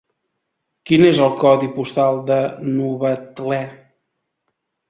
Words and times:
Quin 0.89 1.03
és 1.09 1.19
el 1.25 1.35
codi 1.43 1.69
postal 1.77 2.19
de 2.31 2.39
Novetlè? 2.79 3.63